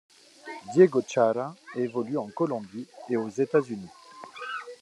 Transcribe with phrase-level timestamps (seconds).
[0.73, 3.91] Diego Chará évolue en Colombie et aux États-Unis.